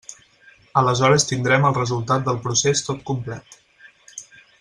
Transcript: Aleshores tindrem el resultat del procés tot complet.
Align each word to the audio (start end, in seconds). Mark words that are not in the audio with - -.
Aleshores 0.79 1.27
tindrem 1.31 1.67
el 1.69 1.75
resultat 1.79 2.25
del 2.29 2.39
procés 2.47 2.81
tot 2.91 3.05
complet. 3.11 3.59